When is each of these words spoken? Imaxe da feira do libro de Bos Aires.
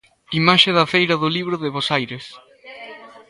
Imaxe 0.39 0.69
da 0.77 0.89
feira 0.93 1.15
do 1.21 1.29
libro 1.37 1.55
de 1.59 1.69
Bos 1.75 1.87
Aires. 1.97 2.25